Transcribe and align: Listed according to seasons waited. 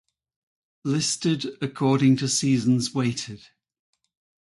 Listed 0.83 1.45
according 1.61 2.17
to 2.17 2.27
seasons 2.27 2.91
waited. 2.91 3.45